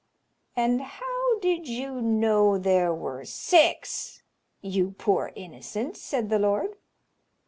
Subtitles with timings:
[0.55, 4.23] "And how did you know there were six,
[4.59, 6.75] you poor innocent?" said the lord.